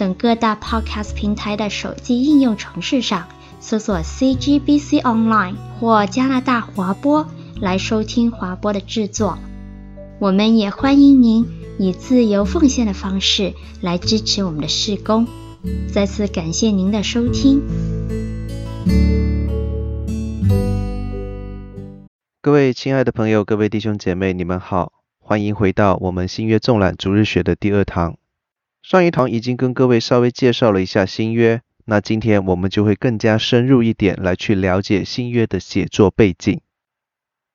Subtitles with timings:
[0.00, 3.28] 等各大 Podcast 平台的手机应用程式上
[3.60, 7.28] 搜索 CGBC Online 或加拿大华播
[7.60, 9.38] 来收听华播的制作。
[10.18, 11.46] 我们也欢迎您
[11.78, 15.26] 以自由奉献的方式来支持我们的事工。
[15.92, 17.60] 再次感谢您的收听。
[22.40, 28.16] 各位亲爱的朋友，各位弟兄姐妹，你们好，欢迎回到我们新约纵览逐日学的第二堂。
[28.82, 36.60] 上一堂已经跟各位稍微介绍了一下新约，那今天我们就会更加深入一点来去了解新约的写作背景。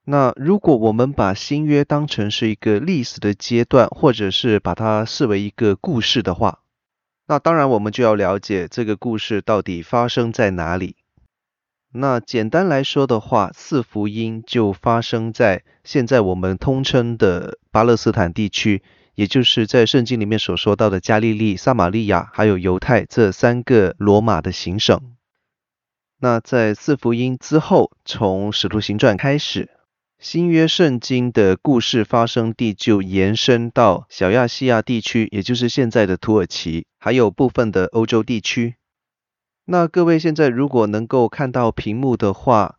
[0.06, 6.60] 那如果我们把新约当成是一个历史的阶段，或者是把它视为一个故事的话，
[7.28, 10.96] 那当然我们就要了解这个故事到底发生在哪里。
[11.92, 18.84] 那简单来说的话，四福音就发生在现在我们通称的巴勒斯坦地区。
[19.16, 25.02] 也就是在圣经里面所说到的加利利、撒玛利亚还有犹太这三个罗马的行省。
[26.20, 29.70] 那在四福音之后，从使徒行传开始，
[30.18, 38.76] 新约圣经的故事发生地就延伸到小亚细亚地区，也就是现在的土耳其，还有部分的欧洲地区。
[39.66, 42.78] 那各位现在如果能够看到屏幕的话，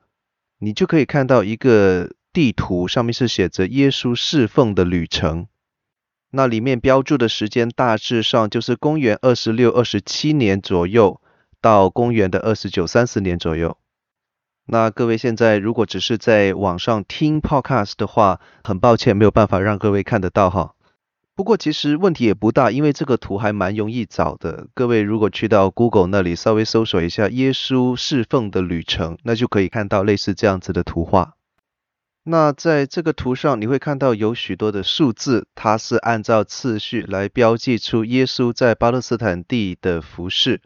[0.58, 5.46] 你就可以看到一个地图，上面是写着耶稣侍奉的旅程。
[6.30, 11.20] 那里面标注的时间大致上就是公元二十六、二十七年左右
[11.60, 13.78] 到公元的二十九、三十年左右。
[14.66, 20.74] 那各位现在如果只是在网上听 podcast 的话，很抱歉没有办法让各位看得到哈。
[21.36, 24.66] 不过其实问题也不大，因为这个图还蛮容易找的。
[24.74, 31.35] 各位如果去到 Google 那里稍微搜索一下“耶稣侍奉的旅程”，那就可以看到类似这样子的图画。
[32.28, 40.60] 那在这个图上，你会看到有许多的数字，它是按照次序来标记出耶稣在巴勒斯坦地的服事。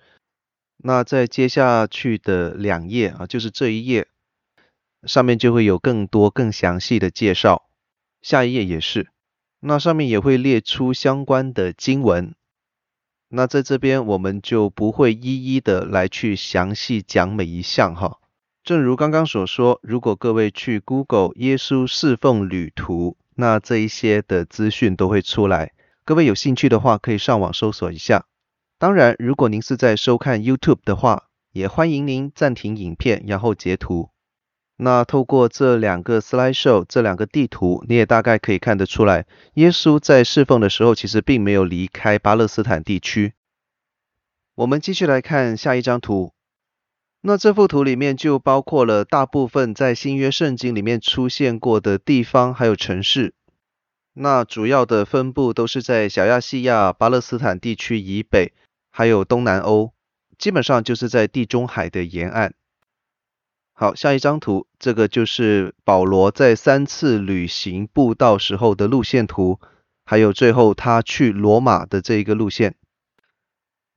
[0.78, 4.08] 那在接下去的两页啊，就是这一页
[5.06, 7.68] 上面就会有更多更详细的介绍，
[8.22, 9.10] 下一页也是，
[9.60, 12.34] 那上面也会列出相关的经文。
[13.28, 18.19] 那在这边我们就不会一一的来去详细讲每一项哈。
[18.62, 25.72] 正如刚刚所说，如果各位去 Google 耶稣侍奉旅途，那这一些的资讯都会出来。
[26.04, 28.26] 各位有兴趣的话，可以上网搜索一下。
[28.78, 34.10] 当然，如果您是在收看 YouTube 的话，也欢迎您暂停影片，然后截图。
[34.76, 43.32] 那透过这两个 slideshow，这两个地图，你也大概可以看得出来，耶稣在侍奉的时候，其实并没有离开巴勒斯坦地区。
[44.54, 46.32] 我们继续来看下一张图。
[47.22, 53.34] 那这幅图里面就包括了大部分在新约圣经里面出现过的地方，还有城市。
[54.14, 58.52] 那主要的分布都是在小亚细亚、巴勒斯坦地区以北，
[58.90, 59.92] 还有东南欧，
[60.38, 62.54] 基本上就是在地中海的沿岸。
[63.72, 69.60] 好，下一张图，这个就是保罗在三次旅行布道时候的路线图，
[70.04, 72.76] 还有最后他去罗马的这一个路线。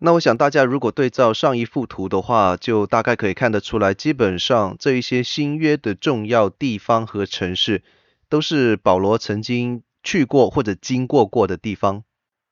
[0.05, 7.83] 那我想大家如果对照上一幅图的话，就大概可以看得出来，基本上这一些新约的重要地方和城市，
[8.27, 12.03] 都是保罗曾经去过或者经过过的地方。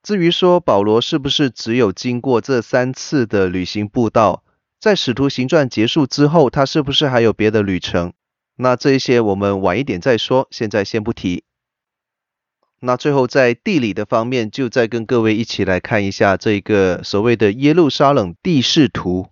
[0.02, 4.46] 至于说保罗是不是只有经过这三次的旅行布道，
[4.80, 8.14] 在使徒行传结束之后，他是不是还有别的旅程？
[8.56, 11.44] 那这一些我们晚一点再说，现在先不提。
[12.84, 19.28] 那最后在地理的方面，就再跟各位一起来看一下这个所谓的耶路撒冷地势图。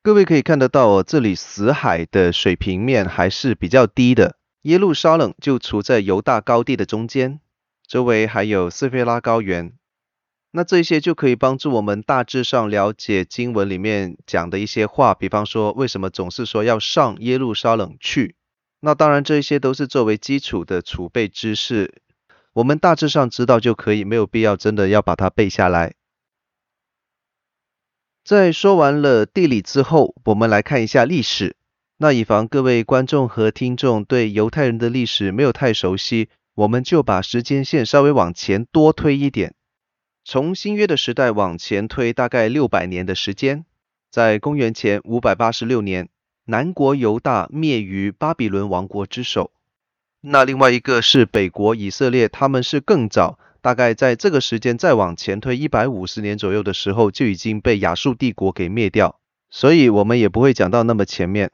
[0.00, 4.36] 各位可以看得到哦，这里死海的水平面还是比较低的。
[4.62, 7.40] 耶路撒冷就处在犹大高地的中间，
[7.86, 9.72] 周围还有斯菲拉高原。
[10.52, 18.36] 那这些就可以帮助我们大致上了解经文里面讲的一些话，比方说为什么总是说要上耶路撒冷去。
[18.84, 22.02] 那当然这些都是作为基础的储备知识。
[22.52, 25.94] 我们大致上知道就可以，没有必要真的要把它背下来。
[28.22, 31.56] 在说完了地理之后，我们来看一下历史。
[31.96, 39.54] 那以防各位观众和听众对犹太人的历史没有太熟悉，我们就把时间线稍微往前多推一点。
[40.24, 43.64] 从新约的时代往前推大概六百年的时间，
[44.10, 46.10] 在公元前五百八十六年，
[46.46, 49.50] 南国犹大灭于巴比伦王国之手。
[50.20, 59.18] 那另外一个是北国以色列，他们是更早，大概在这个时间再往前推一百五十年左右的时候，就已经被亚述帝国给灭掉。
[59.50, 61.50] 所以我们也不会讲到那么前面。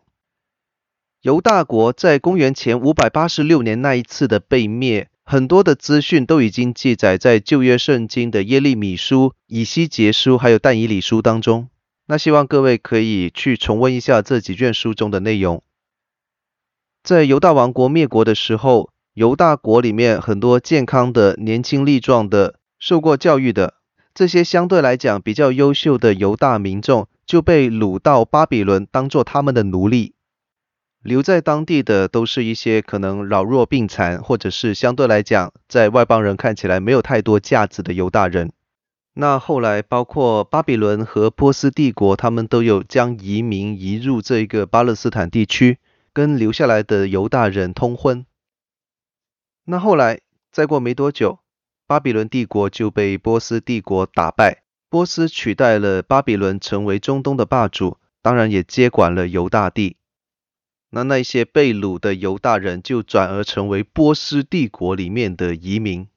[1.22, 11.69] 犹大国在公元前五百八十六年那一次的被灭，很多的资讯都已经记载在旧约圣经的耶利米书、以西结书还有但以理书当中。
[12.11, 15.62] 那希望各位可以去重温一下这几卷书中的内容。
[17.05, 23.75] 在犹大王国灭国的时候，犹大国里面很多健康的、年轻力壮的、受过教育的
[24.12, 30.15] 这些相对来讲比较优秀的犹大民众，就被掳到巴比伦，当做他们的奴隶。
[31.05, 38.51] 留在当地的都是一些可能老弱病残，或者是相对来讲在外邦人看起来没有太多价值的犹大人。
[39.15, 45.79] 那后来包括巴比伦和波斯帝国，他们都有将移民移入这个巴勒斯坦地区，
[46.12, 48.25] 跟留下来的犹大人通婚。
[49.65, 50.21] 那后来
[50.53, 51.41] 再过没多久，
[51.87, 59.97] 巴比伦帝国就被波斯帝国打败，波斯取代了巴比伦成为中东的霸主，当然也接管了犹大地。
[60.91, 66.09] 那那些被掳的犹大人就转而成为波斯帝国里面的移民。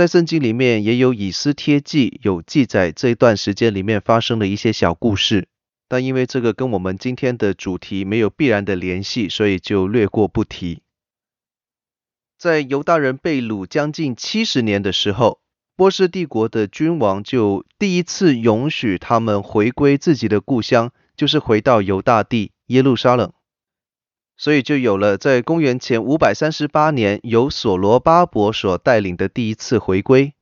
[0.00, 5.46] 在圣经里面也有以斯帖记有记载这一段时间里面发生的一些小故事，
[5.88, 10.80] 但因为这个跟我们今天的主题没有必然的联系，所以就略过不提。
[12.38, 15.42] 在犹大人被掳将近七十年的时候，
[15.76, 22.52] 波斯帝国的君王就第一次允许他们回归自己的故乡，就是回到犹大地。
[22.68, 23.34] 耶路撒冷，
[24.40, 30.32] 所以就有了在公元前五百三十八年由所罗巴伯所带领的第一次回归，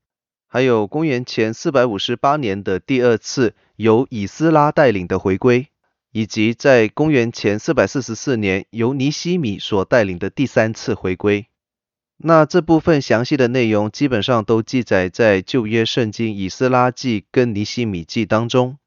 [0.47, 5.67] 还有公元前四百五十八年的第二次由以斯拉带领的回归，
[6.13, 11.49] 以及在公元前四百四十四年由尼希米所带领的第三次回归。
[12.19, 18.79] 那这部分详细的内容基本上都记载在旧约圣经以斯拉记跟尼希米记当中。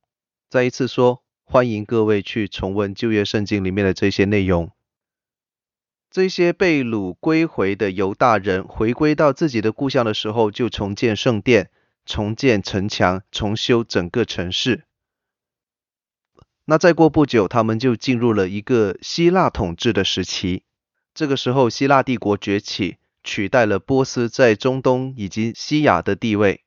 [0.49, 1.21] 再一次说。
[1.43, 4.71] 欢迎各位去重温旧约圣经里面的这些内容。
[6.11, 11.71] 这些被掳归回的犹大人回归到自己的故乡的时候，就重建圣殿、
[12.05, 14.83] 重建城墙、重修整个城市。
[16.65, 20.63] 那再过不久，他们就进入了一个希腊统治的时期。
[21.13, 26.65] 这个时候，希腊帝国崛起，取代了波斯在中东以及西亚的地位。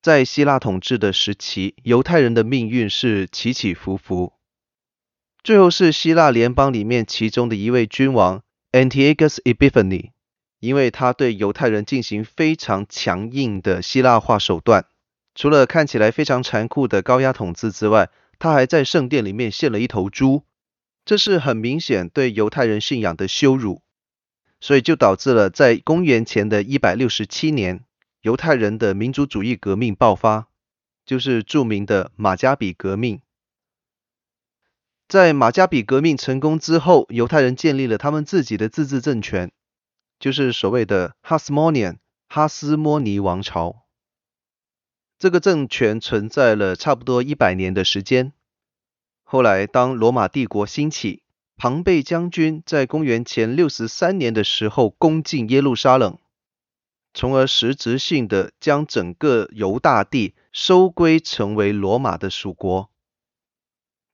[0.00, 4.35] 在希腊统治的时期，犹太人的命运是起起伏伏。
[5.46, 10.10] 最后是希腊联邦里面其中的一位君王 Antiochus Epiphanes，
[10.58, 14.86] 因为他对犹太人进行非常强硬的希腊化手段，
[15.36, 18.10] 除了看起来非常残酷的高压统治之外，
[18.40, 20.42] 他还在圣殿里面献了一头猪，
[21.04, 23.82] 这是很明显对犹太人信仰的羞辱，
[24.60, 27.84] 所以就导致了在公元前的一百六十七年。
[28.22, 30.48] 犹太人的民族主义革命爆发，
[31.04, 33.20] 就是著名的马加比革命。
[35.08, 39.52] 在马加比革命成功之后，犹太人建立了他们自己的自治政权，
[40.18, 41.92] 就是所谓的哈斯莫尼
[42.28, 43.84] 哈斯莫尼王朝。
[45.16, 48.32] 这个政权存在了差不多一百年的时间。
[49.22, 51.22] 后来，当罗马帝国兴起，
[51.56, 56.18] 庞贝将军在公元前六十三年的时候攻进耶路撒冷。
[57.14, 62.90] 从而实质性的将整个犹大地收归成为罗马的属国。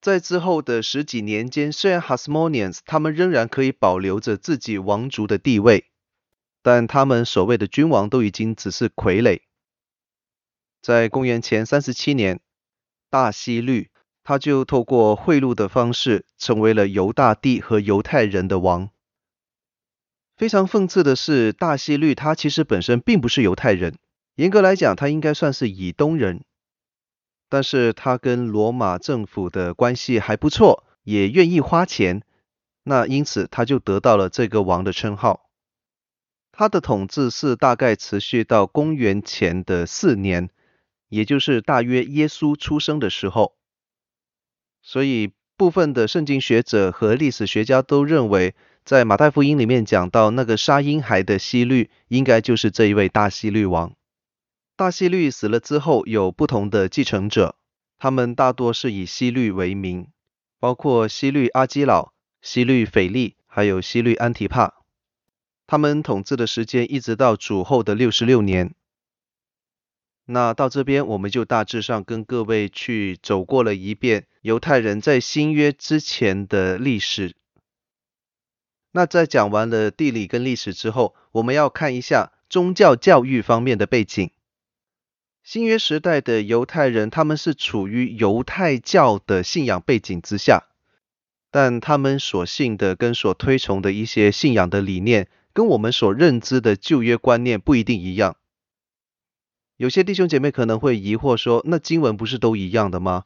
[0.03, 5.85] 在之后的十几年间，虽然 Hasmoneans 他们仍然可以保留着自己王族的地位，
[6.61, 9.43] 但他们所谓的君王都已经只是傀儡。
[10.83, 12.41] 在公元前三十七年，
[13.11, 13.91] 大希律
[14.25, 18.91] 他就透过贿赂的方式成为了犹大地和犹太人的王。
[20.37, 23.97] 非常讽刺的是，大希律他其实本身并不是犹太人，
[24.35, 26.43] 严格来讲，他应该算是以东人。
[27.53, 32.23] 但是他跟罗马政府的关系还不错，也愿意花钱，
[32.85, 35.51] 那因此他就得到了这个王的称号。
[36.51, 40.49] 他的统治是大概持续到公元前的四年，
[41.11, 43.55] 也就是大约耶稣出生的时候。
[44.81, 53.93] 所以部分的圣经学者和历史学家都认为，在马太福音里面讲到那个杀婴孩的希律，应该就是这一位大希律王。
[54.75, 57.57] 大希律死了之后，有不同的继承者，
[57.99, 60.09] 他们大多是以希律为名，
[60.59, 64.75] 包括希律阿基老、希律斐利，还有希律安提帕。
[65.67, 68.75] 他们统治的时间一直到主后的六十六年。
[70.25, 77.35] 那到这边我们就大致上跟各位去走过了一遍犹太人在新约之前的历史。
[78.93, 84.31] 那在讲完了地理跟历史之后，我们要看一下宗教教育方面的背景。
[85.43, 90.69] 新约时代的犹太人，他们是处于犹太教的信仰背景之下，
[91.51, 98.37] 但他们所信的跟所推崇的一些信仰的理念，跟我们所认知的旧约观念不一定一样。
[99.77, 103.25] 有些弟兄姐妹可能会疑惑说，那经文不是都一样的吗？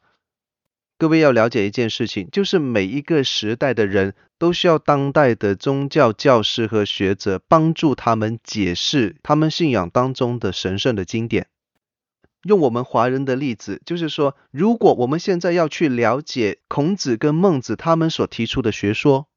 [0.97, 11.45] 各位要了解一件事情，就是每一个时代的人都需要当代的宗教教师和学者帮助他们解释他们信仰当中的神圣的经典。
[12.47, 19.27] 用我们华人的例子，就是说，如果我们现在要去了解孔子跟孟子他们所提出的学说，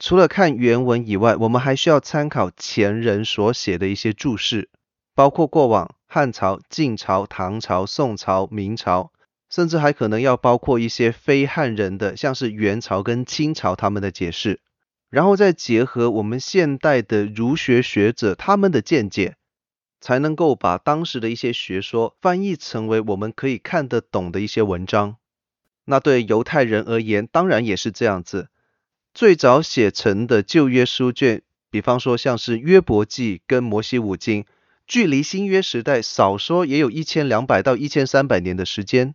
[0.00, 4.68] 除了看原文以外，我们还需要参考前人所写的一些注释，
[5.14, 9.12] 包括过往汉朝、晋朝、唐朝、宋朝、明朝，
[9.48, 14.58] 甚至还可能要包括一些非汉人的，像是元朝跟清朝他们的解释，
[15.08, 19.36] 然后再结合我们现代的儒学学者他们的见解。
[20.04, 25.16] 才能够把当时的一些学说翻译成为我们可以看得懂的一些文章。
[25.86, 28.50] 那对犹太人而言，当然也是这样子。
[29.14, 34.44] 最早写成的旧约书卷，比方说像是约伯记跟摩西五经，
[34.86, 39.14] 距离新约时代少说也有一千两百到一千三百年的时间。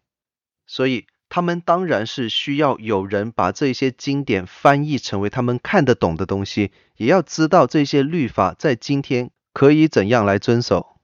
[0.65, 9.29] 所以他们当然是需要有人把这些经典翻译成为他们看得懂的东西，也要知道这些律法在今天。
[9.59, 10.95] 可以怎样来遵守？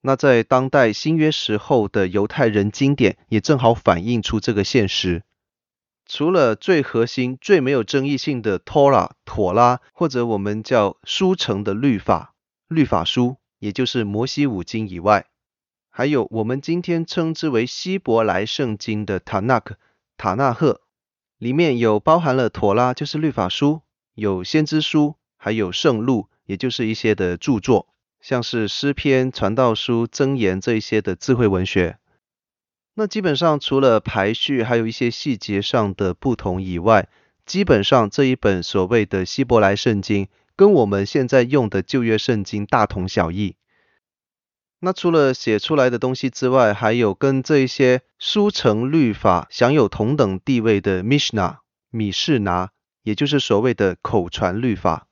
[0.00, 5.22] 那在当代新约时候的犹太人经典也正好反映出这个现实。
[6.04, 12.34] 除了最核心、最没有争议性的托拉、妥拉，或者我们叫书城的律法、
[12.66, 15.26] 律法书，也就是摩西五经以外，
[15.90, 19.76] 还有我们今天称之为希伯来圣经的塔纳克、
[20.16, 20.80] 塔纳赫，
[21.38, 23.82] 里面有包含了妥拉，就是律法书，
[24.14, 26.26] 有先知书，还有圣录。
[26.50, 27.86] 也就是一些的著作，
[28.20, 31.98] 像是诗篇、传道书、箴言这一些的智慧文学。
[32.94, 37.08] 那基本上除了排序，还有一些细节上的不同以外，
[37.46, 40.26] 基本上这一本所谓的希伯来圣经，
[40.56, 43.54] 跟我们现在用的旧约圣经大同小异。
[44.80, 51.58] 那除了写出来的东西之外，还有跟这一些书成律法享有同等地位的 Mishnah
[51.90, 52.70] 米士拿，
[53.04, 55.06] 也就是所谓的口传律法。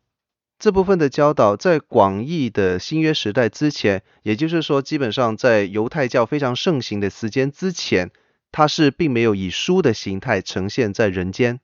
[0.58, 8.10] 这部分的教导在广义的新约时代之前，也就是说，基本上在犹太教非常盛行的时间之前，
[8.50, 11.60] 它是并没有以书的形态呈现在人间，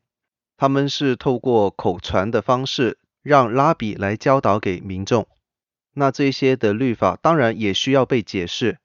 [0.57, 5.27] 他们是透过口传的方式，让拉比来教导给民众。
[5.95, 8.79] 那这些的律法当然也需要被解释，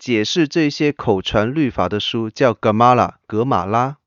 [0.00, 3.98] 解释这些口传律法的书叫格玛拉，格玛拉。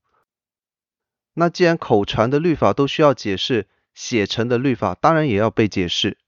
[1.36, 6.20] 那既然口传的律法都需要解释，写成的律法当然也要被解释，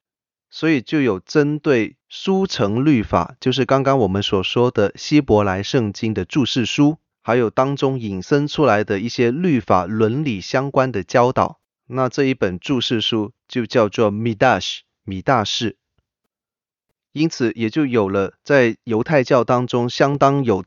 [0.50, 11.60] 所以就有针对书成律法，就是刚刚我们所说的希伯来圣经的注释书，还有当中引申出来的一些律法伦理相关的教导。
[11.86, 15.78] 那这一本注释书就叫做 Midash 米大士，
[17.12, 20.66] 因此也就有了在犹太教当中相当有，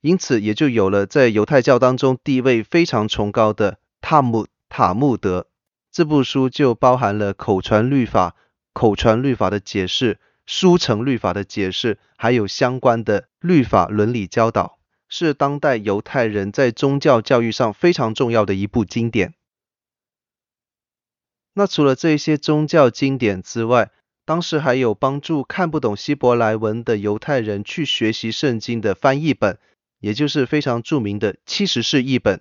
[0.00, 5.46] 因此也就有了在犹太教当中地位非常崇高的塔木塔木德。
[5.92, 8.36] 这部书就包含了口传律法、
[8.72, 14.78] 口传律法的解释、书成律法的解释，还有相关的律法伦理教导，
[15.08, 19.34] 是当代犹太人在宗教教育上非常重要的一部经典。
[21.54, 23.90] 那除了这些宗教经典之外，
[24.24, 29.58] 当时还有帮助看不懂希伯来文的犹太人去学习圣经的翻译本，
[29.98, 32.40] 也就是非常著名的七十士译本，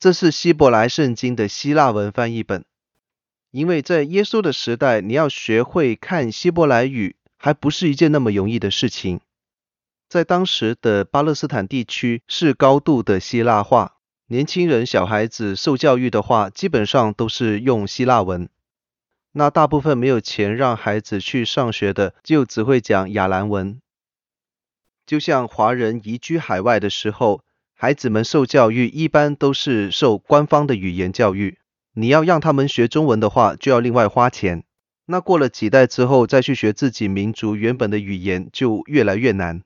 [0.00, 2.64] 这是希伯来圣经的希腊文翻译本。
[3.52, 9.20] 因为在耶稣的时代，你要学会看希伯来语，还不是一件那么容易的事情。
[10.08, 13.96] 在当时的巴勒斯坦地区是高度的希腊化，
[14.28, 18.48] 年轻人、小孩子受教育的话，基本上都是用希腊文。
[19.32, 23.80] 那大部分没有钱让孩子去上学的，就只会讲亚兰文。
[25.04, 27.44] 就像华人移居海外的时候，
[27.74, 31.58] 孩子们受教育一般都是受官方的语言教育。
[31.94, 34.64] 你要让他们学中文的话，就要另外花钱。
[35.06, 39.62] 那过了几代之后，再去学自己民族原本的语言，就越来越难。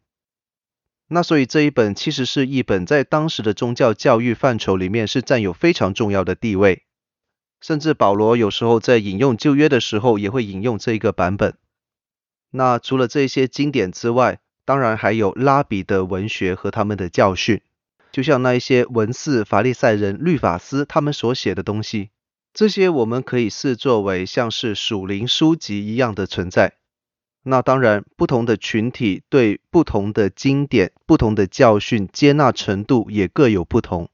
[1.09, 6.83] 那所以这一本其实是一本在当时的宗教教育范畴里面是占有非常重要的地位。
[7.61, 11.55] 甚至保罗有时候在引用旧约的时候，也会引用这一个版本。
[12.51, 17.61] 那除了这些经典之外，当然还有拉比的文学和他们的教训，
[18.11, 22.11] 就像那一些文士、法利赛人、律法师他们所写的东西，
[22.57, 26.79] 这些我们可以视作为像是属灵书籍一样的存在。
[27.43, 34.09] 那当然，不同的群体对不同的经典、不同的教训接纳程度也各有不同。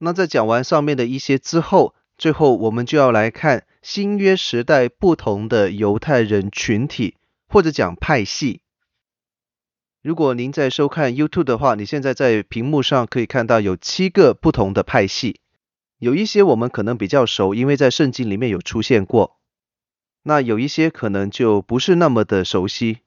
[0.00, 7.16] 那在讲完上面的一些之后，最后我们就要来看新约时代不同的犹太人群体。
[7.50, 8.60] 或者讲派系。
[10.02, 15.40] 如果您在收看 YouTube 的话，你现在在屏幕上可以看到有七个不同的派系，
[15.98, 19.36] 有一些我们可能比较熟，因为在圣经里面有出现过。
[20.22, 22.98] 那有一些可能就不是那么的熟悉。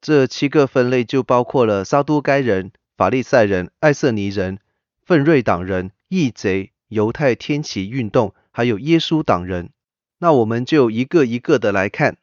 [0.00, 4.58] 这七个分类就包括了撒都该人、法利赛人、艾色尼人、
[5.02, 9.70] 奋锐党人、义贼、犹太天启运动，还有耶稣党人。
[10.18, 12.18] 那我们就一个一个的来看。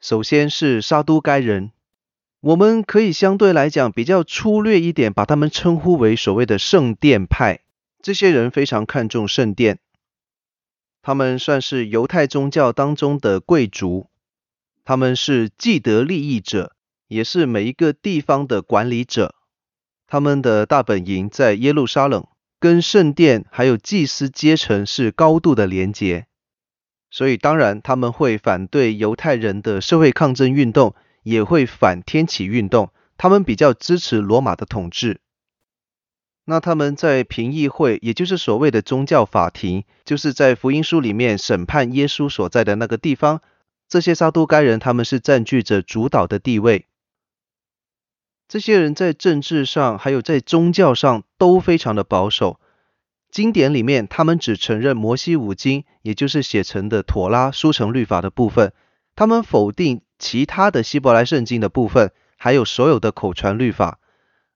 [0.00, 1.72] 首先是撒都该人，
[2.40, 7.60] 我们可以相对来讲比较粗略一点，把他们称呼为所谓的圣殿派。
[8.02, 9.78] 这些人非常看重圣殿，
[11.02, 14.10] 他们算是犹太宗教当中的贵族，
[14.84, 16.74] 他们是既得利益者，
[17.06, 19.36] 也是每一个地方的管理者。
[20.08, 22.26] 他们的大本营在耶路撒冷，
[22.58, 26.26] 跟圣殿还有祭司阶层是高度的连结。
[27.08, 32.92] 所以当然他们会反对犹太人的社会抗争运动，也会反天启运动。
[33.16, 35.20] 他们比较支持罗马的统治。
[36.44, 43.40] 那他们在评议会，也就是所谓的宗教法庭，就是在福音书里面审判耶稣所在的那个地方。
[43.88, 46.86] 这些撒都该人他们是占据着主导的地位。
[48.48, 52.58] 这些人在政治上还有在宗教上都非常的保守。
[53.30, 58.72] 经典里面，他们只承认摩西五经，也就是写成的妥拉书成律法的部分。
[59.14, 64.00] 他们否定其他的希伯来圣经的部分，还有所有的口传律法。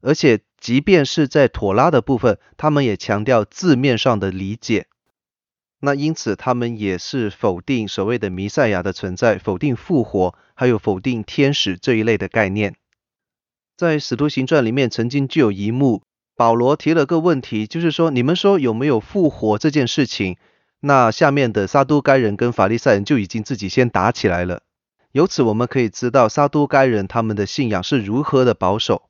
[0.07, 4.87] 而且，即便是在妥拉的部分，他们也强调字面上的理解。
[5.81, 12.77] 那因此，他们也是否定所谓的弥赛亚的存在，否定复活，还有否定天使这一类的概念。
[13.77, 16.05] 在使徒行传里面，曾经就有一幕。
[16.37, 20.37] 保罗提了个问题，就是说，你们说有没有复活这件事情？
[20.81, 24.63] 那下面的撒都该人跟法利赛人就已经自己先打起来了。
[25.11, 29.09] 由此我们可以知道撒都该人他们的信仰是如何的保守。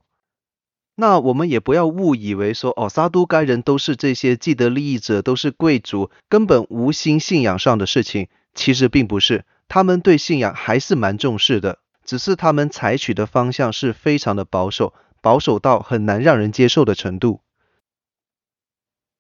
[0.97, 8.29] 那我们也不要误以为说，哦，撒都该人都是这些既得利益者，都是贵族，根本无心信仰上的事情。
[8.55, 14.95] 其实并不是，他们对信仰还是蛮重视的，只是他们采取的方向是非常的保守。
[15.23, 17.41] 保守到很难让人接受的程度。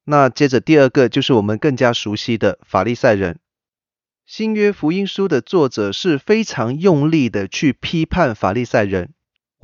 [0.04, 3.40] 那接着第二个就是我们更加熟悉的法利赛人。
[4.24, 9.14] 新约福音书的作者是非常用力的去批判法利赛人。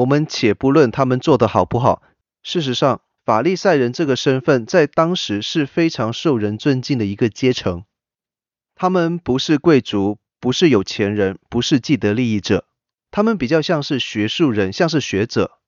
[0.03, 2.03] 我们且不论他们做得好不好，
[2.43, 7.85] 事实上，法利赛人这个身份在当时是非常受人尊敬的一个阶层。
[8.75, 12.65] 他们不是贵族，不是有钱人，不是既得利益者，
[13.13, 15.59] 他们比较像是学术人，像是学者。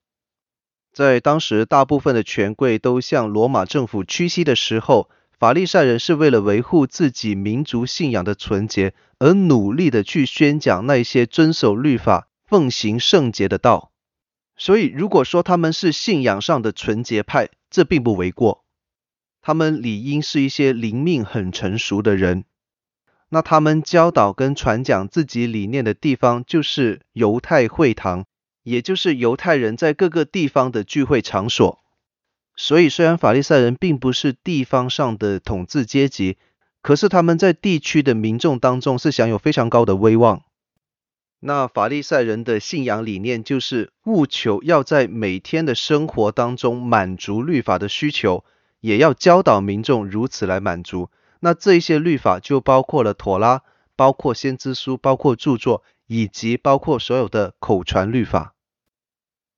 [0.92, 13.92] 在当时，大部分的权贵都向罗马政府屈膝的时候，法利赛人是为了维护自己民族信仰的纯洁，而努力的去宣讲那些遵守律法、奉行圣洁的道。
[14.56, 18.64] 所以，如果说他们是信仰上的纯洁派，这并不为过。
[19.42, 22.44] 他们理应是一些灵命很成熟的人。
[23.30, 28.26] 那他们教导跟传讲自己理念的地方，就是犹太会堂。
[28.62, 31.80] 也就是犹太人在各个地方的聚会场所，
[32.56, 36.38] 所以虽然法利赛人并不是地方上的统治阶级，
[36.80, 40.44] 可是他们在地区的民众当中是享有非常高的威望。
[41.46, 48.46] 那法利赛人的信仰理念就是务求要在每天的生活当中满足律法的需求，
[48.80, 51.10] 也要教导民众如此来满足。
[51.40, 53.60] 那这一些律法就包括了妥拉，
[53.94, 58.54] 包括先知书，包括著作，以及包括所有的口传律法。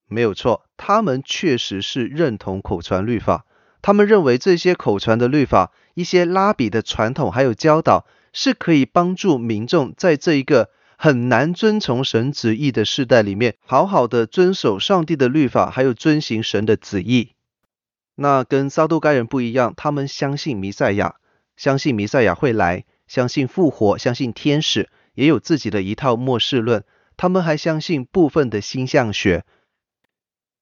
[0.09, 3.47] 没有错，他们确实是认同口传律法。
[3.81, 17.33] 他们认为这些口传的律法，一些拉比的传统还有教导，是可以帮助民众在这一个很难遵从神旨意的世代里面，好好的遵守上帝的律法，还有遵行神的旨意。
[18.15, 21.17] 那跟撒都该人不一样，他们相信弥赛亚，
[21.57, 26.85] 相信弥赛亚会来，相信复活，相信天使，也有自己的一套末世论。
[27.19, 29.45] 他们还相信部分的星象学。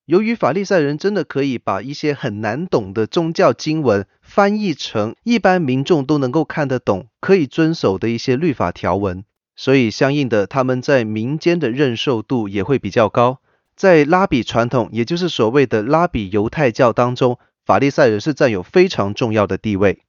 [0.05, 9.25] 由于法利赛人真的可以把一些很难懂的宗教经文翻译成一般民众都能够看得懂、可以遵守的一些律法条文，
[9.57, 13.41] 所以相应的，他们在民间的认受度也会比较高。
[13.77, 20.01] 在拉比传统，也就是所谓的拉比犹太教当中，法利赛人是占有非常重要的地位。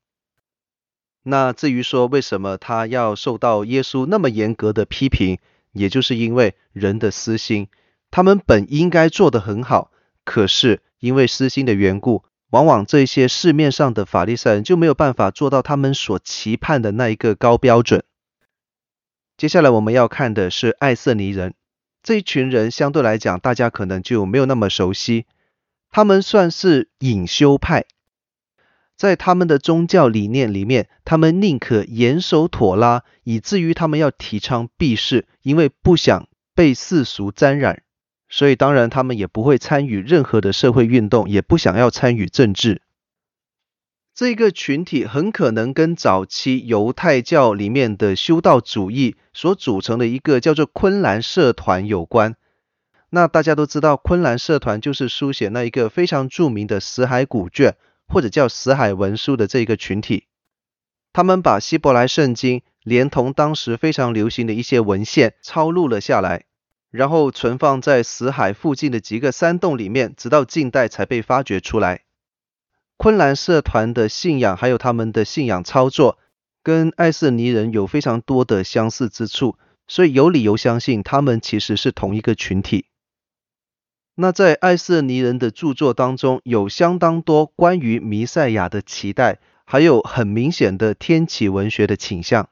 [1.23, 5.39] 那至于说为什么他要受到耶稣那么严格的批评，
[5.71, 7.67] 也就是因为人的私心，
[8.11, 9.89] 他们本应该做得很好，
[10.23, 18.03] 可是因为私心的缘故，往往这些市面上的法利赛人就没有办法做到他们所期盼的那一个高标准。
[19.37, 21.55] 接下来我们要看的是爱色尼人。
[22.01, 25.25] 这一群人相对来讲，大家可能就没有那么熟悉。
[25.91, 27.85] 他们算是隐修派，
[28.95, 37.83] 在他们的宗教理念里面，他们宁可严守妥拉，以至于他们要提倡避世，因为不想被世俗沾染。
[38.29, 42.81] 所以当然，他们也不会参与任何的社会运动，也不想要参与政治。
[44.15, 52.37] 这个群体很可能跟早期犹太教里面的修道主义所组成的一个叫做昆兰社团有关。
[53.09, 57.75] 那大家都知道，昆兰社团就是书写那一个非常著名的死海古卷，
[58.07, 60.27] 或者叫死海文书的这个群体。
[61.11, 66.45] 他们把希伯来圣经连同当时非常流行的一些文献抄录了下来，
[66.89, 72.03] 然后存放在死海附近的几个山洞里面，直到近代才被发掘出来。
[72.97, 76.17] 昆兰社团的信仰，还有他们的信仰操作，
[76.63, 82.85] 跟爱瑟尼人有非常多的相似之处，所以有理由相信他们其实是同一个群体。
[84.15, 92.49] 那在爱瑟尼人的著作当中，有相当多关于弥赛亚的期待，还有很明显的天启文学的倾向。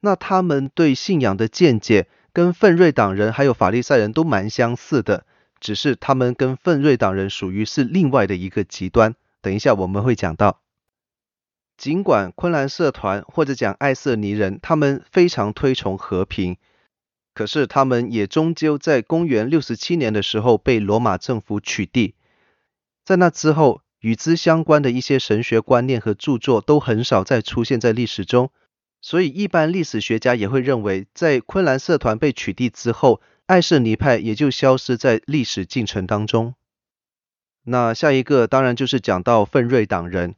[0.00, 5.26] 那他们对信仰的见解，跟奋锐党人还有法利赛人都蛮相似的，
[5.60, 9.14] 只是他们跟奋锐党人属于是另外的一个极端。
[9.46, 10.60] 等一下我们会讲到，
[11.76, 16.56] 尽管昆兰社团或者讲爱色尼人，他们非常推崇和平，
[17.32, 22.14] 可是他们也终究在公元六十七年的时候被罗马政府取缔。
[23.04, 28.50] 在那之后，与之相关的一些神学观念和著作都很少再出现在历史中，
[29.00, 36.56] 所以一般历史学家也会认为，在昆兰社团被取缔之后，爱色尼派也就消失在历史进程当中。
[37.68, 40.36] 那下一个当然就是讲到奋锐党人。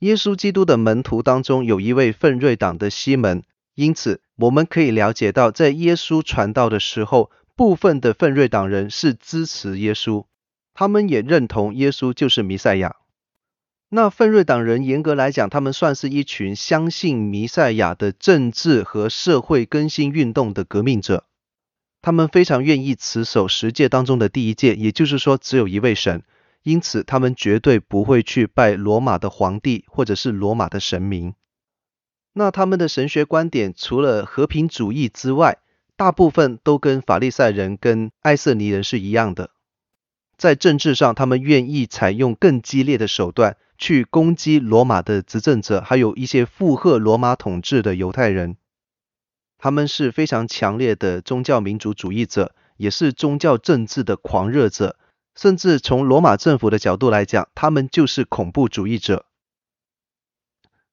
[0.00, 3.44] 耶稣基督的门徒当中有一位奋锐党的西门，
[3.76, 10.26] 因此我们可以了解到，在耶稣传道的时候，部分的奋锐党人是支持耶稣，
[10.74, 12.96] 他们也认同耶稣就是弥赛亚。
[13.90, 21.26] 那奋锐党人严格来讲，他们算是一群相信弥赛亚的政治和社会更新运动的革命者。
[22.02, 26.24] 他们非常愿意持守十诫当中的第一诫，也就是说只有一位神，
[26.64, 31.34] 因此他们绝对不会去拜罗马的皇帝或者是罗马的神明。
[32.32, 35.58] 那他们的神学观点除了和平主义之外，
[35.96, 39.50] 大部分都跟法利赛人跟埃瑟尼人是一样的。
[40.36, 48.56] 在政治上，他们愿意采用更激烈的手段去攻击罗马的执政者，还有一些附和罗马统治的犹太人。
[49.62, 54.96] 他们是非常强烈的宗教民族主义者，也是宗教政治的狂热者，
[55.36, 59.24] 甚至从罗马政府的角度来讲，他们就是恐怖主义者。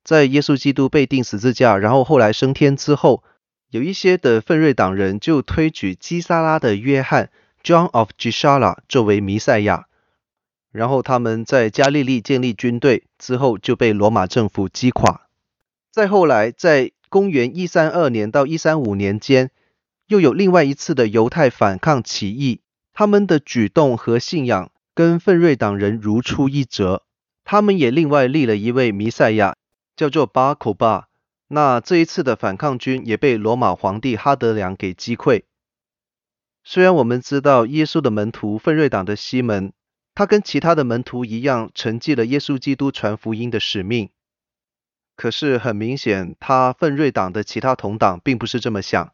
[0.03, 3.23] 在耶稣基督被钉十字架，然后后来升天之后，
[3.71, 7.31] 有一些的奋锐党人就推举基萨拉的约翰
[7.63, 9.87] （John of g i s a l a 作为弥赛亚，
[10.71, 15.21] 然后他们在加利利建立军队之后，就被罗马政府击垮。
[15.89, 19.49] 再后来，在公元一三二年到一三五年间，
[20.07, 22.61] 又有另外一次的犹太反抗起义，
[22.93, 27.03] 他们的举动和信仰跟奋锐党人如出一辙。
[27.43, 29.55] 他们也另外立了一位弥赛亚，
[29.95, 31.07] 叫做巴口巴。
[31.47, 35.41] 那这一次的反抗军也被罗马皇帝哈德良给击溃。
[36.63, 39.73] 虽然我们知道耶稣的门徒奋锐党的西门，
[40.13, 44.11] 他跟其他的门徒一样，承继了耶稣基督传福音的使命。
[45.19, 49.13] 可是很明显，他奋锐党的其他同党并不是这么想。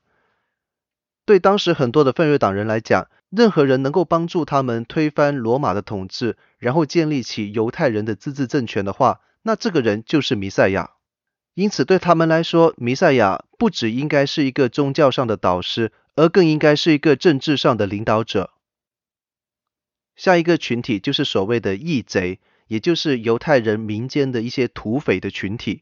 [1.26, 10.91] 对当时很多的奋锐党人来讲，任何人能够帮助他们推翻罗马的统治，然后建立起犹太人的自治政权的话，那这个人就是弥赛亚。
[11.56, 18.52] 因此，对他们来说，弥赛亚不只应该是一个宗教上的导师，而更应该是一个政治上的领导者。
[20.15, 25.82] 下一个群体就是所谓的义贼，也就是犹太人民间的一些土匪的群体。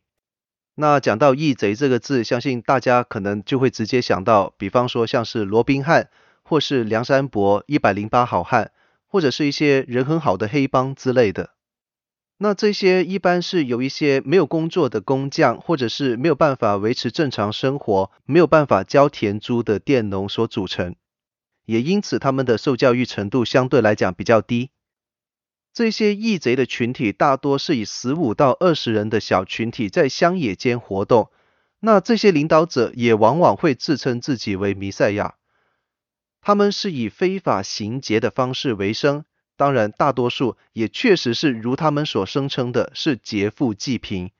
[0.75, 6.09] 那讲到义贼这个字，相信大家可能就会直接想到，比方说像是罗宾汉，
[6.41, 8.71] 或是梁山伯一百零八好汉，
[9.07, 11.51] 或者是一些人很好的黑帮之类的。
[12.39, 20.95] 那这些一般是由一些没有工作的工匠，或者是没有办法维持正常生活、没有办法交田租的佃农所组成，
[21.65, 24.71] 也因此他们的受教育程度相对来讲比较低。
[25.73, 31.31] 这些义贼的群体大多是以十五到二十人的小群体在乡野间活动，
[31.79, 35.33] 那这些领导者也往往会自称自己为弥赛亚。
[36.41, 39.25] 他们是以非法行劫的方式为生。
[39.55, 44.31] 当然，大多数也确实是如他们所声称的，是劫富济贫，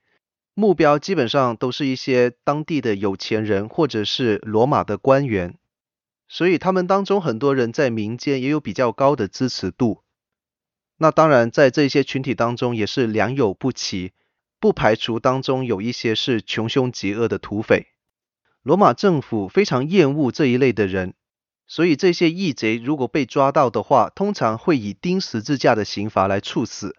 [0.53, 5.55] 目标基本上都是一些当地的有钱人或者是罗马的官员，
[6.27, 10.03] 所以他们当中很多人在民间也有比较高的支持度。
[11.03, 14.13] 那当然，在这些群体当中也是良莠不齐，
[14.57, 17.87] 不排除当中有一些是穷凶极恶的土匪。
[18.61, 21.13] 罗马政府非常厌恶这一类的人。
[21.67, 26.95] 所以这些义贼如果被抓到的话，通常会以钉十字架的刑罚来处死。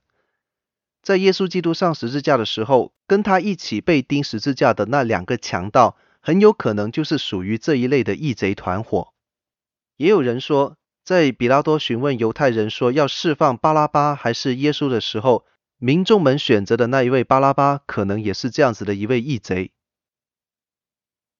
[1.00, 9.14] 在耶稣基督上十字架的时候，跟他一起被钉十字架的那两个强盗，很有可能就是属于这一类的义贼团伙。
[9.96, 15.44] 也有人说，在彼拉多询问犹太人说要释放巴拉巴还是耶稣的时候，
[15.76, 19.72] 民众们选择的那一位巴拉巴，可能也是这样子的一位义贼。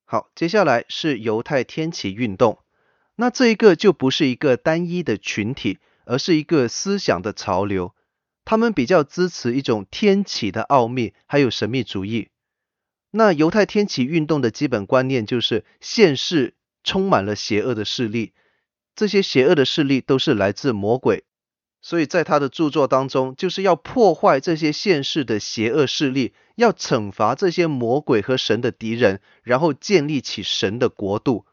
[0.04, 2.58] 好，接下来是犹太天启运动。
[3.16, 7.94] 那这一个就不是一个单一的群体，而是一个思想的潮流。
[8.44, 12.28] 他们比较支持一种天启的奥秘，还有神秘主义。
[13.12, 18.34] 那犹太天启运动的基本观念就是现世充满了邪恶的势力，
[18.94, 21.24] 这些邪恶的势力都是来自魔鬼。
[21.80, 31.44] 所以在他的著作当中，就是要破坏这些现世的邪恶势力，要惩罚这些魔鬼和神的敌人，然后建立起神的国度。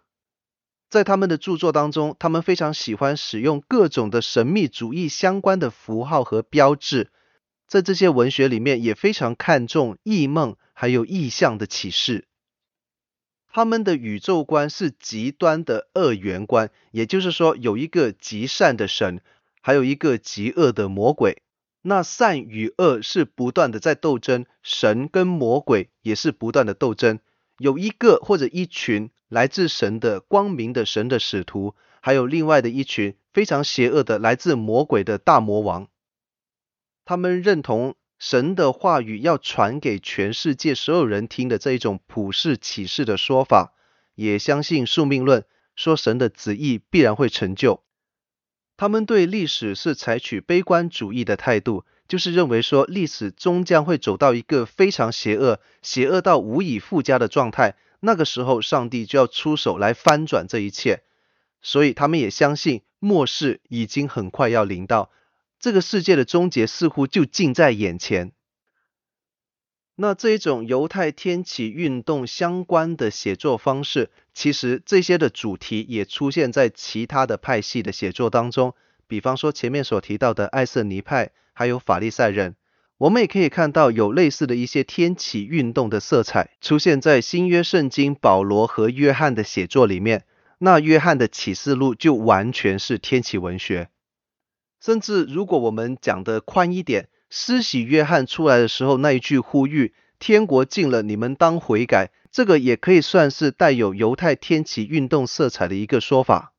[0.89, 7.11] 在他们的著作当中，他们非常喜欢使用各种的神秘主义相关的符号和标志。
[7.67, 12.27] 在这些文学里面，也非常看重异梦还有异象的启示。
[13.51, 19.21] 他们的宇宙观是极端的二元观，也就是说，有一个极善的神，
[19.61, 21.41] 还有一个极恶的魔鬼。
[21.81, 27.19] 那善与恶是不断的在斗争，神跟魔鬼也是不断的斗争。
[27.57, 29.09] 有一个或者一群。
[29.31, 35.87] 来自神的光明的神的使徒，还有另外的一群非常邪恶的来自魔鬼的大魔王。
[37.05, 43.73] 他们认同神的话语要传给全世界所有人听的这一种普世启示的说法，
[44.13, 45.43] 也相信宿命论，
[45.75, 47.81] 说神的旨意必然会成就。
[48.77, 57.75] 他们对历史是采取悲观主义的态度，就是认为说历史终将会走到一个非常邪恶、邪恶到无以复加的状态。
[58.01, 61.01] 那个时候，上帝就要出手来翻转这一切，
[61.63, 65.09] 所以他们也相信末世已经很快要临到，
[65.61, 68.31] 这个世界的终结似乎就近在眼前。
[69.95, 78.73] 那这一种犹太天启运动相关的写作方式，其实这些的主题也出现在其他的派系的写作当中，
[79.05, 82.55] 比方说前面所提到的艾瑟尼派，还有法利赛人。
[82.97, 90.25] 我们也可以看到有类似的一些天启运动的色彩出现在新约圣经保罗和约翰的写作里面。
[90.59, 93.89] 那约翰的启示录就完全是天启文学。
[94.81, 106.53] 甚至如果我们讲得宽一点，施洗约翰出来的时候那一句呼吁“天国近了，你们当悔改”，这个也可以算是带有犹太天启运动色彩的一个说法。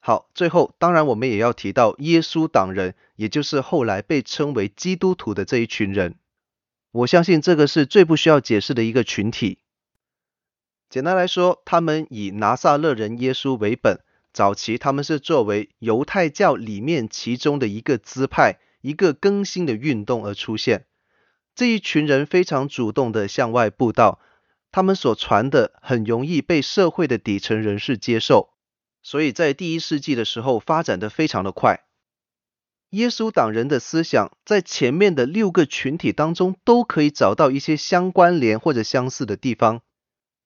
[0.00, 6.14] 好，最后当然我们也要提到耶稣党人，也就是后来被称为基督徒的这一群人。
[6.92, 9.58] 我相信这个是最不需要解释的一个群体。
[10.88, 14.00] 简单来说，他们以拿撒勒人耶稣为本，
[14.32, 20.86] 早期他们是作为犹太教里面其中的一个支派，一个更新的运动而出现。
[21.54, 24.20] 这一群人非常主动地向外布道，
[24.70, 28.50] 他们所传的很容易被社会的底层人士接受。
[29.02, 31.84] 所以在第一世纪的时候发展得非常的快。
[32.90, 39.82] 耶稣党人的思想在前面的六个群体当中都可以找到一些相关联或者相似的地方。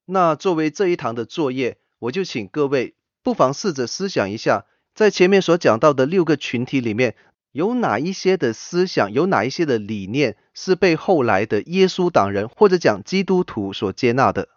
[0.05, 7.15] 那作为这一堂的作业，我就请各位不妨试着思想一下，在前面所讲到的六个群体里面，
[7.53, 14.49] 有哪一些的思想，有哪一些的理念是被后来的耶稣党人或者讲基督徒所接纳的？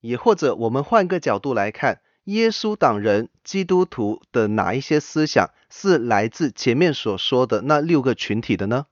[0.00, 2.00] 也或者我们换个角度来看。
[2.24, 8.84] 耶稣党人、基督徒的哪一些思想是来自前面所说的那六个群体的呢？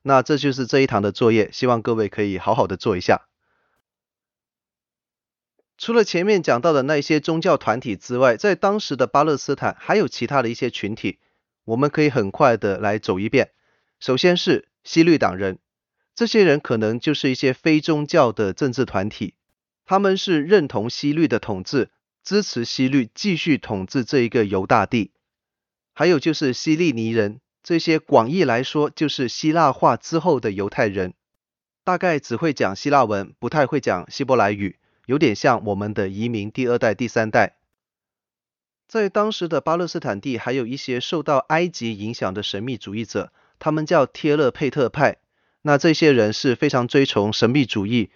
[0.00, 3.28] 那这就是这一堂的作业，希望各位可以好好的做一下。
[5.82, 11.18] 除了前面讲到的那些宗教团体之外，在当时的巴勒斯坦还有其他的一些群体，
[11.64, 13.50] 我们可以很快的来走一遍。
[13.98, 15.58] 首先是希律党人，
[16.14, 19.34] 这些人可能就是一些非宗教的政治团体，
[19.84, 21.90] 他们是认同希律的统治，
[22.22, 25.10] 支持希律继续统治这一个犹大地。
[25.94, 31.14] 还有就是希利尼人，这些广义来说就是希腊化之后的犹太人，
[31.82, 37.56] 大概只会讲希腊文，不太会讲希伯来语，有点像我们的移民第二代、第三代。
[38.88, 43.32] 在当时的巴勒斯坦地，还有一些受到埃及影响的神秘主义者。
[43.58, 45.18] 他们叫帖勒佩特派，
[45.62, 48.10] 那这些人是非常追崇神秘主义，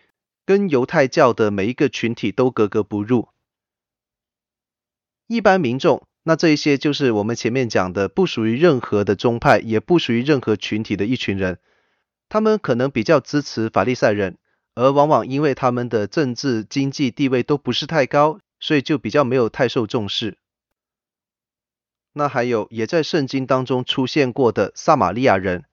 [0.45, 3.29] 跟犹太教的每一个群体都格格不入。
[5.29, 11.61] 一般民众，那这一些就是我们前面讲的，不属于任何的宗派，也不属于任何群体的一群人。
[12.29, 14.39] 他们可能比较支持法利赛人，
[14.77, 20.37] 而往往因为他们的政治经济地位都不是太高，所以就比较没有太受重视。
[22.13, 25.65] 那还有也在圣经当中出现过的撒玛利亚人，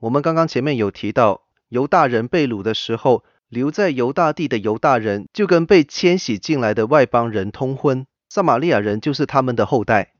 [0.00, 10.14] 我们刚刚前面有提到，犹大人被掳的时候，留在犹大地的犹大人就跟被迁徙进来的外邦人通婚，撒玛利亚人就是他们的后代。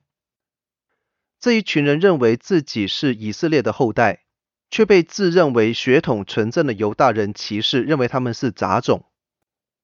[1.38, 4.21] 这一群人认为自己是以色列的后代，
[4.72, 9.04] 却被自认为血统纯正的犹大人歧视，认为他们是杂种。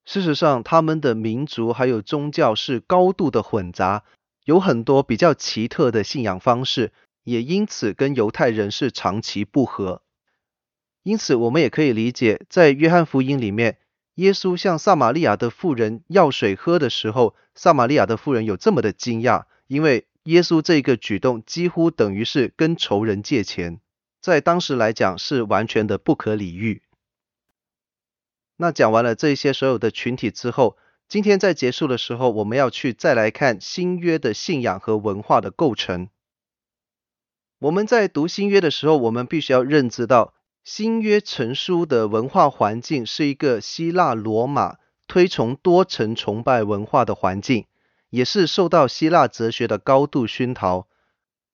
[0.07, 4.03] 事实上，他们的民族还有宗教是高度的混杂。
[4.47, 6.93] 有很多比较奇特的信仰方式，
[7.25, 10.01] 也因此跟犹太人是长期不和。
[11.03, 13.77] 因此，我们也可以理解，在约翰福音里面，
[14.15, 23.81] 耶稣向撒玛利亚的妇人要水喝的时候，撒玛利亚的妇人有这么的惊讶，因为耶稣这个举动几乎等于是跟仇人借钱，
[24.29, 26.83] 在当时来讲是完全的不可理喻。
[28.59, 30.77] 那讲完了这些所有的群体之后，
[31.09, 36.11] 今天在结束的时候，我们要去再来看新约的信仰和文化的构成。
[37.61, 47.65] 我们在读新约的时候，我们必须要认知到，新约成书的文化环境是一个希腊罗马推崇多神崇拜文化的环境，
[48.11, 50.87] 也是受到希腊哲学的高度熏陶，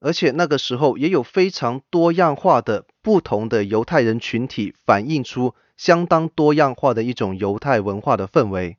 [0.05, 8.77] 而且那个时候也有非常多样化的不同的犹太人群体，反映出相当多样化的一种犹太文化的氛围。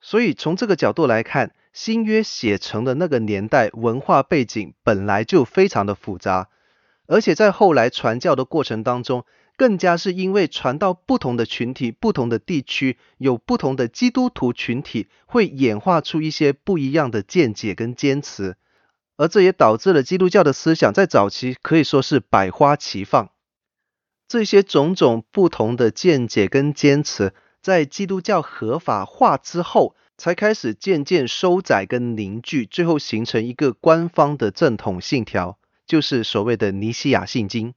[0.00, 6.48] 所以从这个角度来看，新约写成的那个年代文化背景本来就非常的复杂，
[7.08, 9.24] 而且在后来传教的过程当中，
[9.56, 18.56] 更加是因为传到不同的群体、不同的地区，有不同的基督徒群体，会演化出一些不一样的见解跟坚持，
[19.20, 23.28] 而这也导致了基督教的思想在早期可以说是百花齐放。
[24.26, 27.34] 这些种种不同的见解跟坚持。
[27.60, 37.74] 在基督教合法化之后，才开始渐渐收窄跟凝聚，最后形成一个官方的正统信条，就是所谓的尼西亚信经。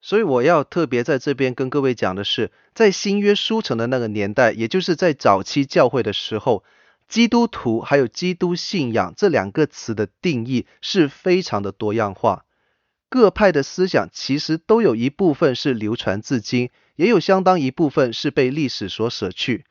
[0.00, 6.64] 所以我要特别在这边跟各位讲的是，在新约书城的那个年代，也就是在早期教会的时候，
[7.08, 12.44] 基督徒还有基督信仰这两个词的定义是非常的多样化。
[13.08, 19.64] 各派的思想其实都有一部分是流传至今，也有相当一部分是被历史所舍去。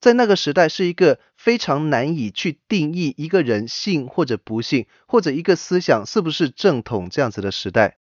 [0.00, 7.98] 在那个时代，是一个非常难以去定义一个人信或者不信，或者一个思想是不是正统这样子的时代。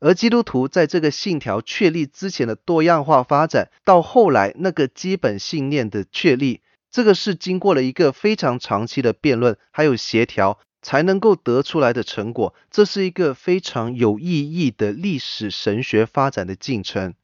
[0.00, 10.58] 而基督徒在这个信条确立之前的多样化发展，到后来那个基本信念的确立，这个是经过了一个非常长期的辩论还有协调。
[10.80, 17.14] 才能够得出来的成果，这是一个非常有意义的历史神学发展的进程。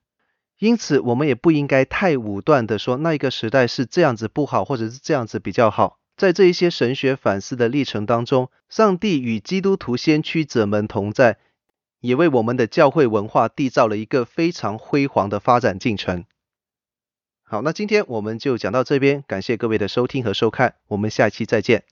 [0.58, 5.98] 因此，我们也不应该太武断的说那一个时代是这样子不好，或者是这样子比较好。
[6.16, 11.38] 在这一些神学反思的历程当中，上帝与基督徒先驱者们同在，
[12.00, 16.24] 也为我们的教会文化缔造了一个非常辉煌的发展进程。
[17.46, 21.84] 好，那今天我们就讲到这边，感谢各位的收听和收看，我们下期再见。